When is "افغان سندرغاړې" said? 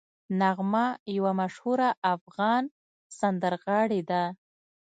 2.13-4.01